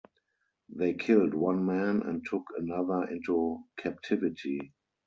[0.69, 4.73] They killed one man and took another into captivity.